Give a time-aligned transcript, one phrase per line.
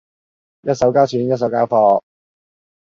[0.63, 2.01] 一手交錢一手交貨